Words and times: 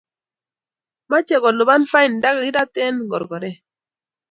Mochei 1.09 1.39
kolipan 1.43 1.83
fain 1.91 2.11
nda 2.15 2.29
kerat 2.41 2.71
eng 2.85 2.97
korokoret 3.11 3.57